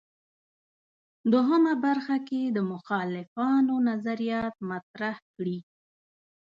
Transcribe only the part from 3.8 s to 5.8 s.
نظریات مطرح کړي.